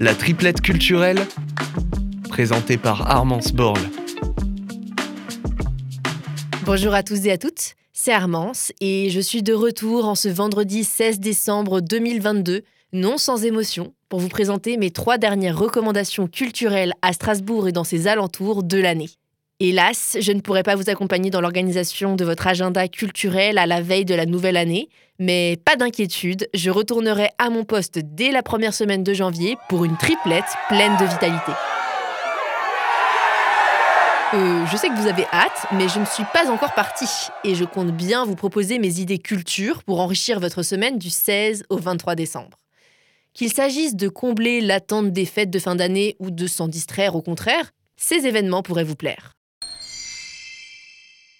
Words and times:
La 0.00 0.14
triplette 0.14 0.60
culturelle, 0.60 1.20
présentée 2.28 2.76
par 2.76 3.10
Armance 3.10 3.52
Borle. 3.52 3.80
Bonjour 6.64 6.94
à 6.94 7.02
tous 7.02 7.26
et 7.26 7.32
à 7.32 7.38
toutes, 7.38 7.74
c'est 7.92 8.12
Armance 8.12 8.72
et 8.80 9.10
je 9.10 9.20
suis 9.20 9.42
de 9.42 9.52
retour 9.52 10.06
en 10.06 10.14
ce 10.14 10.28
vendredi 10.28 10.82
16 10.82 11.20
décembre 11.20 11.80
2022, 11.80 12.62
non 12.92 13.18
sans 13.18 13.44
émotion, 13.44 13.94
pour 14.08 14.18
vous 14.18 14.28
présenter 14.28 14.76
mes 14.76 14.90
trois 14.90 15.16
dernières 15.16 15.58
recommandations 15.58 16.26
culturelles 16.26 16.94
à 17.02 17.12
Strasbourg 17.12 17.68
et 17.68 17.72
dans 17.72 17.84
ses 17.84 18.08
alentours 18.08 18.64
de 18.64 18.78
l'année. 18.78 19.10
Hélas, 19.66 20.18
je 20.20 20.30
ne 20.32 20.42
pourrai 20.42 20.62
pas 20.62 20.74
vous 20.74 20.90
accompagner 20.90 21.30
dans 21.30 21.40
l'organisation 21.40 22.16
de 22.16 22.24
votre 22.26 22.46
agenda 22.46 22.86
culturel 22.86 23.56
à 23.56 23.64
la 23.64 23.80
veille 23.80 24.04
de 24.04 24.14
la 24.14 24.26
nouvelle 24.26 24.58
année, 24.58 24.90
mais 25.18 25.56
pas 25.64 25.74
d'inquiétude, 25.74 26.50
je 26.52 26.68
retournerai 26.68 27.30
à 27.38 27.48
mon 27.48 27.64
poste 27.64 27.98
dès 27.98 28.30
la 28.30 28.42
première 28.42 28.74
semaine 28.74 29.02
de 29.02 29.14
janvier 29.14 29.56
pour 29.70 29.86
une 29.86 29.96
triplette 29.96 30.44
pleine 30.68 30.94
de 30.98 31.06
vitalité. 31.06 31.52
Euh, 34.34 34.66
je 34.70 34.76
sais 34.76 34.88
que 34.88 35.00
vous 35.00 35.08
avez 35.08 35.24
hâte, 35.32 35.66
mais 35.72 35.88
je 35.88 35.98
ne 35.98 36.04
suis 36.04 36.26
pas 36.34 36.50
encore 36.50 36.74
partie 36.74 37.30
et 37.42 37.54
je 37.54 37.64
compte 37.64 37.92
bien 37.92 38.26
vous 38.26 38.36
proposer 38.36 38.78
mes 38.78 39.00
idées 39.00 39.18
culture 39.18 39.82
pour 39.82 39.98
enrichir 39.98 40.40
votre 40.40 40.62
semaine 40.62 40.98
du 40.98 41.08
16 41.08 41.64
au 41.70 41.78
23 41.78 42.16
décembre. 42.16 42.58
Qu'il 43.32 43.50
s'agisse 43.50 43.96
de 43.96 44.08
combler 44.10 44.60
l'attente 44.60 45.10
des 45.10 45.24
fêtes 45.24 45.48
de 45.48 45.58
fin 45.58 45.74
d'année 45.74 46.16
ou 46.18 46.30
de 46.30 46.46
s'en 46.46 46.68
distraire 46.68 47.16
au 47.16 47.22
contraire, 47.22 47.70
ces 47.96 48.26
événements 48.26 48.62
pourraient 48.62 48.84
vous 48.84 48.94
plaire. 48.94 49.33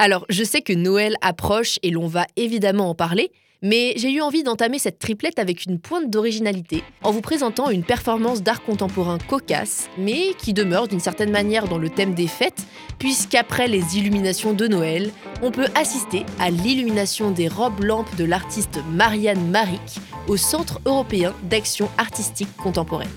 Alors, 0.00 0.24
je 0.28 0.44
sais 0.44 0.62
que 0.62 0.72
Noël 0.72 1.16
approche 1.22 1.80
et 1.82 1.90
l'on 1.90 2.06
va 2.06 2.24
évidemment 2.36 2.88
en 2.88 2.94
parler, 2.94 3.32
mais 3.62 3.94
j'ai 3.96 4.12
eu 4.12 4.20
envie 4.20 4.44
d'entamer 4.44 4.78
cette 4.78 5.00
triplette 5.00 5.40
avec 5.40 5.66
une 5.66 5.80
pointe 5.80 6.08
d'originalité, 6.08 6.84
en 7.02 7.10
vous 7.10 7.20
présentant 7.20 7.68
une 7.68 7.82
performance 7.82 8.44
d'art 8.44 8.62
contemporain 8.62 9.18
cocasse, 9.18 9.90
mais 9.98 10.34
qui 10.38 10.52
demeure 10.52 10.86
d'une 10.86 11.00
certaine 11.00 11.32
manière 11.32 11.66
dans 11.66 11.78
le 11.78 11.90
thème 11.90 12.14
des 12.14 12.28
fêtes, 12.28 12.64
puisqu'après 13.00 13.66
les 13.66 13.98
illuminations 13.98 14.52
de 14.52 14.68
Noël, 14.68 15.10
on 15.42 15.50
peut 15.50 15.66
assister 15.74 16.24
à 16.38 16.50
l'illumination 16.50 17.32
des 17.32 17.48
robes-lampes 17.48 18.14
de 18.14 18.24
l'artiste 18.24 18.78
Marianne 18.92 19.50
Maric 19.50 19.98
au 20.28 20.36
Centre 20.36 20.80
européen 20.84 21.34
d'action 21.50 21.88
artistique 21.98 22.54
contemporaine. 22.56 23.08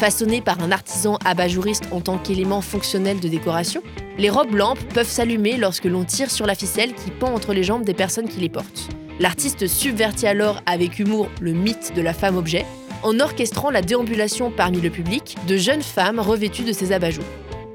Façonnées 0.00 0.40
par 0.40 0.62
un 0.62 0.72
artisan 0.72 1.18
abat-jouriste 1.26 1.84
en 1.90 2.00
tant 2.00 2.16
qu'élément 2.16 2.62
fonctionnel 2.62 3.20
de 3.20 3.28
décoration, 3.28 3.82
les 4.16 4.30
robes-lampes 4.30 4.82
peuvent 4.94 5.06
s'allumer 5.06 5.58
lorsque 5.58 5.84
l'on 5.84 6.04
tire 6.04 6.30
sur 6.30 6.46
la 6.46 6.54
ficelle 6.54 6.94
qui 6.94 7.10
pend 7.10 7.34
entre 7.34 7.52
les 7.52 7.62
jambes 7.62 7.84
des 7.84 7.92
personnes 7.92 8.26
qui 8.26 8.40
les 8.40 8.48
portent. 8.48 8.88
L'artiste 9.18 9.66
subvertit 9.66 10.26
alors 10.26 10.62
avec 10.64 11.00
humour 11.00 11.28
le 11.42 11.52
mythe 11.52 11.92
de 11.94 12.00
la 12.00 12.14
femme-objet 12.14 12.64
en 13.02 13.20
orchestrant 13.20 13.68
la 13.68 13.82
déambulation 13.82 14.50
parmi 14.50 14.80
le 14.80 14.88
public 14.88 15.36
de 15.46 15.58
jeunes 15.58 15.82
femmes 15.82 16.18
revêtues 16.18 16.64
de 16.64 16.72
ces 16.72 16.92
abat 16.92 17.10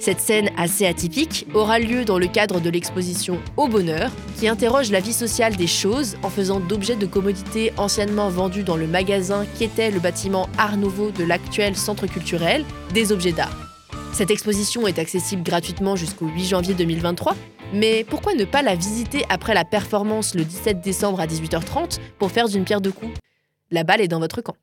Cette 0.06 0.22
scène 0.22 0.52
assez 0.56 0.86
atypique 0.86 1.48
aura 1.56 1.80
lieu 1.80 2.06
dans 2.06 2.20
le 2.20 2.28
cadre 2.28 2.60
de 2.60 2.70
l'exposition 2.70 3.40
Au 3.58 3.68
Bonheur, 3.68 4.12
qui 4.38 4.48
interroge 4.48 4.92
la 4.92 5.00
vie 5.00 5.14
sociale 5.14 5.56
des 5.56 5.66
choses 5.66 6.16
en 6.22 6.30
faisant 6.30 6.60
d'objets 6.60 6.96
de 6.96 7.08
commodité 7.08 7.74
anciennement 7.78 8.30
vendus 8.30 8.62
dans 8.62 8.78
le 8.78 8.86
magasin 8.86 9.48
qu'était 9.58 9.90
le 9.90 10.00
bâtiment 10.00 10.48
Art 10.60 10.78
Nouveau 10.78 11.10
de 11.10 11.24
l'actuel 11.24 11.76
centre 11.76 12.06
culturel 12.06 12.66
des 12.94 13.12
objets 13.12 13.32
d'art. 13.32 13.58
Cette 14.14 14.30
exposition 14.30 14.86
est 14.86 15.00
accessible 15.00 15.42
gratuitement 15.42 15.96
jusqu'au 15.96 16.28
8 16.28 16.46
janvier 16.46 16.76
2023 16.76 17.36
mais 17.74 18.04
pourquoi 18.04 18.36
ne 18.36 18.46
pas 18.46 18.62
la 18.62 18.76
visiter 18.76 19.26
après 19.30 19.56
la 19.56 19.66
performance 19.66 20.36
le 20.36 20.46
17 20.46 20.82
décembre 20.82 21.20
à 21.20 21.26
18h30 21.26 21.98
pour 22.20 22.30
faire 22.30 22.48
d'une 22.48 22.64
pierre 22.64 22.80
deux 22.80 22.92
coups? 22.92 23.18
La 23.72 23.84
balle 23.84 24.02
est 24.02 24.08
dans 24.08 24.20
votre 24.20 24.42
camp. 24.42 24.56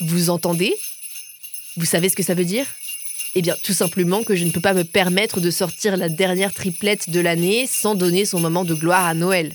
Vous 0.00 0.28
entendez? 0.28 0.74
Vous 1.76 1.86
savez 1.86 2.08
ce 2.08 2.16
que 2.16 2.22
ça 2.22 2.34
veut 2.34 2.44
dire? 2.44 2.66
Eh 3.34 3.42
bien, 3.42 3.56
tout 3.64 3.72
simplement 3.72 4.22
que 4.22 4.36
je 4.36 4.44
ne 4.44 4.50
peux 4.50 4.60
pas 4.60 4.74
me 4.74 4.84
permettre 4.84 5.40
de 5.40 5.50
sortir 5.50 5.96
la 5.96 6.08
dernière 6.08 6.54
triplette 6.54 7.10
de 7.10 7.18
l'année 7.18 7.66
sans 7.66 7.96
donner 7.96 8.24
son 8.24 8.38
moment 8.38 8.64
de 8.64 8.74
gloire 8.74 9.06
à 9.06 9.14
Noël. 9.14 9.52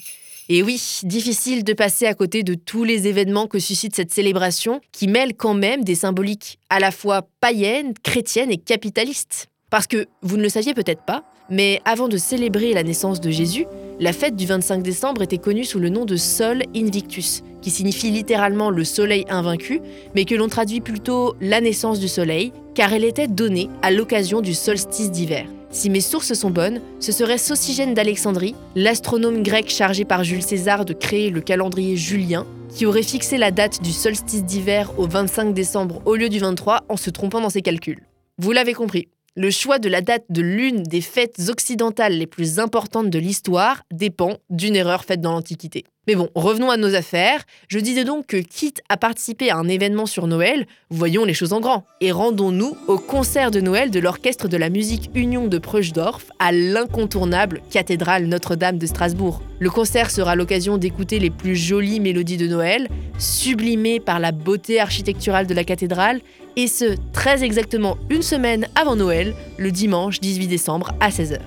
Et 0.50 0.64
oui, 0.64 0.82
difficile 1.04 1.64
de 1.64 1.74
passer 1.74 2.08
à 2.08 2.14
côté 2.14 2.44
de 2.44 2.56
tous 2.56 2.84
les 2.84 3.08
événements 3.08 3.48
que 3.48 3.60
suscite 3.60 3.96
cette 3.96 4.12
célébration 4.12 4.82
qui 4.92 5.08
mêle 5.08 5.36
quand 5.36 5.54
même 5.54 5.84
des 5.84 5.96
symboliques 5.96 6.60
à 6.70 6.80
la 6.80 6.92
fois 6.92 7.30
païennes, 7.40 7.94
chrétiennes 8.04 8.52
et 8.52 8.58
capitalistes. 8.58 9.48
Parce 9.70 9.88
que 9.88 10.08
vous 10.22 10.36
ne 10.36 10.42
le 10.42 10.50
saviez 10.50 10.74
peut-être 10.74 11.06
pas, 11.06 11.24
mais 11.50 11.82
avant 11.86 12.08
de 12.08 12.18
célébrer 12.18 12.74
la 12.74 12.84
naissance 12.84 13.22
de 13.22 13.30
Jésus, 13.30 13.66
la 14.00 14.12
fête 14.12 14.36
du 14.36 14.46
25 14.46 14.82
décembre 14.82 15.22
était 15.22 15.38
connue 15.38 15.66
sous 15.66 15.80
le 15.80 15.90
nom 15.90 16.06
de 16.06 16.16
Sol 16.16 16.64
Invictus, 16.76 17.44
qui 17.62 17.70
signifie 17.70 18.12
littéralement 18.12 18.70
le 18.70 18.84
soleil 18.84 19.26
invaincu, 19.30 19.82
mais 20.16 20.26
que 20.26 20.36
l'on 20.36 20.48
traduit 20.48 20.82
plutôt 20.82 21.36
la 21.42 21.62
naissance 21.62 22.00
du 22.00 22.08
soleil, 22.08 22.54
car 22.76 22.94
elle 22.94 23.04
était 23.04 23.28
donnée 23.28 23.70
à 23.82 23.92
l'occasion 23.92 24.42
du 24.42 24.54
solstice 24.54 25.12
d'hiver. 25.12 25.46
Si 25.72 25.90
mes 25.90 26.02
sources 26.02 26.34
sont 26.34 26.50
bonnes, 26.50 26.82
ce 27.00 27.12
serait 27.12 27.38
Socygène 27.38 27.94
d'Alexandrie, 27.94 28.56
l'astronome 28.76 29.44
grec 29.44 29.70
chargé 29.70 30.04
par 30.04 30.24
Jules 30.24 30.42
César 30.42 30.84
de 30.84 30.94
créer 30.94 31.30
le 31.30 31.42
calendrier 31.42 31.96
julien, 31.96 32.48
qui 32.70 32.86
aurait 32.86 33.04
fixé 33.04 33.38
la 33.38 33.52
date 33.52 33.82
du 33.82 33.92
solstice 33.92 34.44
d'hiver 34.44 34.92
au 34.98 35.08
25 35.08 35.54
décembre 35.54 36.02
au 36.06 36.16
lieu 36.16 36.30
du 36.30 36.40
23 36.40 36.86
en 36.90 36.98
se 36.98 37.10
trompant 37.10 37.42
dans 37.42 37.50
ses 37.50 37.62
calculs. 37.62 38.04
Vous 38.40 38.52
l'avez 38.52 38.74
compris, 38.74 39.10
le 39.40 39.52
choix 39.52 39.80
de 39.80 39.88
la 39.88 40.02
date 40.02 40.26
de 40.28 40.42
l'une 40.42 40.84
des 40.84 41.00
fêtes 41.00 41.48
occidentales 41.48 42.12
les 42.12 42.28
plus 42.28 42.60
importantes 42.60 43.10
de 43.10 43.20
l'histoire 43.20 43.84
dépend 43.90 44.36
d'une 44.50 44.76
erreur 44.76 45.06
faite 45.06 45.22
dans 45.22 45.32
l'Antiquité. 45.32 45.86
Mais 46.10 46.16
bon, 46.16 46.28
revenons 46.36 46.72
à 46.72 46.76
nos 46.76 46.94
affaires. 46.94 47.44
Je 47.70 47.80
disais 47.80 48.04
donc 48.04 48.26
que 48.26 48.36
quitte 48.36 48.82
à 48.90 48.98
participer 48.98 49.50
à 49.50 49.56
un 49.56 49.70
événement 49.70 50.08
sur 50.08 50.28
Noël, 50.28 50.66
voyons 50.90 51.24
les 51.24 51.34
choses 51.34 51.54
en 51.54 51.62
grand. 51.62 51.86
Et 52.02 52.12
rendons-nous 52.12 52.76
au 52.88 52.98
concert 52.98 53.50
de 53.50 53.62
Noël 53.62 53.92
de 53.92 54.00
l'Orchestre 54.00 54.50
de 54.50 54.58
la 54.58 54.70
musique 54.70 55.10
Union 55.16 55.48
de 55.48 55.58
Preusdorf 55.58 56.26
à 56.40 56.52
l'incontournable 56.52 57.62
cathédrale 57.70 58.26
Notre-Dame 58.26 58.78
de 58.78 58.88
Strasbourg. 58.88 59.42
Le 59.60 59.70
concert 59.70 60.12
sera 60.12 60.36
l'occasion 60.36 60.78
d'écouter 60.78 61.20
les 61.20 61.30
plus 61.30 61.56
jolies 61.56 62.00
mélodies 62.02 62.38
de 62.38 62.48
Noël, 62.48 62.90
sublimées 63.20 64.00
par 64.00 64.20
la 64.20 64.32
beauté 64.32 64.82
architecturale 64.82 65.48
de 65.48 65.54
la 65.54 65.64
cathédrale, 65.64 66.22
et 66.60 66.68
ce, 66.68 66.98
très 67.14 67.44
exactement 67.46 67.98
une 68.10 68.22
semaine 68.22 68.68
avant 68.76 68.98
Noël, 68.98 69.34
le 69.58 69.72
dimanche 69.72 70.20
18 70.20 70.48
décembre 70.48 70.92
à 71.00 71.10
16h. 71.10 71.40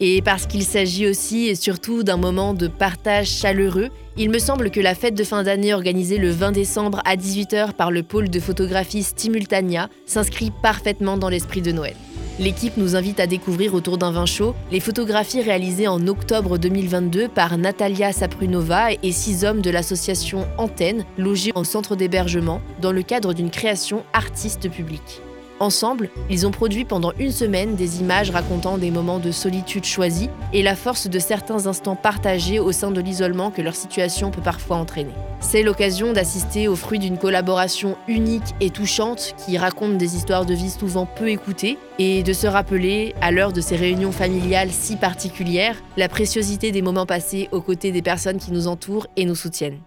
Et 0.00 0.22
parce 0.22 0.46
qu'il 0.46 0.64
s'agit 0.64 1.06
aussi 1.06 1.46
et 1.46 1.54
surtout 1.54 2.02
d'un 2.02 2.16
moment 2.16 2.52
de 2.52 2.66
partage 2.66 3.28
chaleureux, 3.28 3.90
il 4.16 4.30
me 4.30 4.40
semble 4.40 4.70
que 4.70 4.80
la 4.80 4.96
fête 4.96 5.14
de 5.14 5.22
fin 5.22 5.44
d'année 5.44 5.72
organisée 5.72 6.18
le 6.18 6.30
20 6.30 6.50
décembre 6.50 7.00
à 7.04 7.16
18h 7.16 7.74
par 7.74 7.92
le 7.92 8.02
pôle 8.02 8.28
de 8.28 8.40
photographie 8.40 9.04
Stimultania 9.04 9.88
s'inscrit 10.04 10.50
parfaitement 10.62 11.16
dans 11.16 11.28
l'esprit 11.28 11.62
de 11.62 11.70
Noël. 11.70 11.94
L'équipe 12.38 12.76
nous 12.76 12.96
invite 12.96 13.18
à 13.18 13.26
découvrir 13.26 13.72
autour 13.72 13.96
d'un 13.96 14.10
vin 14.10 14.26
chaud 14.26 14.54
les 14.70 14.80
photographies 14.80 15.40
réalisées 15.40 15.88
en 15.88 16.06
octobre 16.06 16.58
2022 16.58 17.28
par 17.28 17.56
Natalia 17.56 18.12
Saprunova 18.12 18.92
et 19.02 19.12
six 19.12 19.44
hommes 19.44 19.62
de 19.62 19.70
l'association 19.70 20.46
Antenne, 20.58 21.06
logés 21.16 21.52
en 21.54 21.64
centre 21.64 21.96
d'hébergement, 21.96 22.60
dans 22.82 22.92
le 22.92 23.02
cadre 23.02 23.32
d'une 23.32 23.50
création 23.50 24.04
artiste 24.12 24.70
public. 24.70 25.22
Ensemble, 25.58 26.10
ils 26.28 26.46
ont 26.46 26.50
produit 26.50 26.84
pendant 26.84 27.12
une 27.18 27.32
semaine 27.32 27.76
des 27.76 28.00
images 28.00 28.30
racontant 28.30 28.76
des 28.76 28.90
moments 28.90 29.18
de 29.18 29.30
solitude 29.30 29.84
choisis 29.84 30.28
et 30.52 30.62
la 30.62 30.76
force 30.76 31.08
de 31.08 31.18
certains 31.18 31.66
instants 31.66 31.96
partagés 31.96 32.58
au 32.58 32.72
sein 32.72 32.90
de 32.90 33.00
l'isolement 33.00 33.50
que 33.50 33.62
leur 33.62 33.74
situation 33.74 34.30
peut 34.30 34.42
parfois 34.42 34.76
entraîner. 34.76 35.14
C'est 35.40 35.62
l'occasion 35.62 36.12
d'assister 36.12 36.68
au 36.68 36.76
fruit 36.76 36.98
d'une 36.98 37.16
collaboration 37.16 37.96
unique 38.06 38.54
et 38.60 38.68
touchante 38.68 39.34
qui 39.46 39.56
raconte 39.56 39.96
des 39.96 40.14
histoires 40.14 40.44
de 40.44 40.52
vie 40.52 40.70
souvent 40.70 41.06
peu 41.06 41.30
écoutées 41.30 41.78
et 41.98 42.22
de 42.22 42.34
se 42.34 42.46
rappeler, 42.46 43.14
à 43.22 43.30
l'heure 43.30 43.52
de 43.54 43.62
ces 43.62 43.76
réunions 43.76 44.12
familiales 44.12 44.70
si 44.70 44.96
particulières, 44.96 45.82
la 45.96 46.10
préciosité 46.10 46.70
des 46.70 46.82
moments 46.82 47.06
passés 47.06 47.48
aux 47.50 47.62
côtés 47.62 47.92
des 47.92 48.02
personnes 48.02 48.38
qui 48.38 48.52
nous 48.52 48.66
entourent 48.66 49.06
et 49.16 49.24
nous 49.24 49.34
soutiennent. 49.34 49.80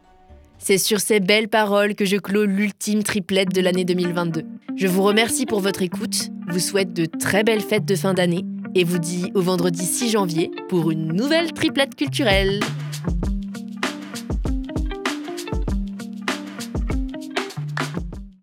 C'est 0.61 0.77
sur 0.77 0.99
ces 0.99 1.21
belles 1.21 1.47
paroles 1.47 1.95
que 1.95 2.05
je 2.05 2.17
clôt 2.17 2.45
l'ultime 2.45 3.01
triplette 3.01 3.53
de 3.53 3.61
l'année 3.61 3.85
2022. 3.85 4.43
Je 4.75 4.87
vous 4.87 5.01
remercie 5.01 5.45
pour 5.45 5.61
votre 5.61 5.81
écoute, 5.81 6.29
vous 6.49 6.59
souhaite 6.59 6.93
de 6.93 7.05
très 7.05 7.43
belles 7.43 7.61
fêtes 7.61 7.85
de 7.85 7.95
fin 7.95 8.13
d'année 8.13 8.43
et 8.75 8.83
vous 8.83 8.99
dis 8.99 9.31
au 9.33 9.41
vendredi 9.41 9.83
6 9.83 10.11
janvier 10.11 10.51
pour 10.67 10.91
une 10.91 11.13
nouvelle 11.13 11.53
triplette 11.53 11.95
culturelle. 11.95 12.59